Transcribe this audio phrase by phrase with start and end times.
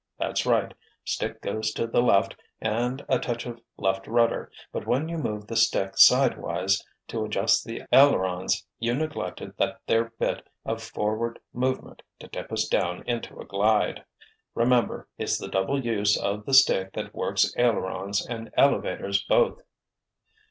[0.17, 5.19] That's right—stick goes to the left and a touch of left rudder, but when you
[5.19, 11.37] moved the stick sidewise to adjust the ailerons you neglected that there bit of forward
[11.53, 14.03] movement to tip us down into a glide.
[14.55, 19.61] Remember, it's the double use of the stick that works ailerons and elevators both."